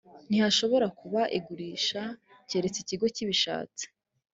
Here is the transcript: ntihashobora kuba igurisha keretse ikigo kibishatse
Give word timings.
ntihashobora 0.29 0.87
kuba 0.99 1.21
igurisha 1.37 2.01
keretse 2.49 2.77
ikigo 2.81 3.05
kibishatse 3.15 3.83